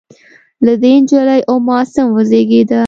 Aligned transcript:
له 0.65 0.73
دې 0.81 0.91
نجلۍ 1.01 1.39
ام 1.53 1.65
عاصم 1.75 2.07
وزېږېده. 2.15 2.79